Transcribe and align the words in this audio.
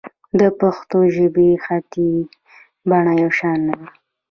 د 0.39 0.41
پښتو 0.59 0.99
ژبې 1.15 1.49
خطي 1.63 2.11
بڼه 2.89 3.13
یو 3.21 3.31
شان 3.39 3.59
نه 3.67 3.75
ده. 3.79 3.87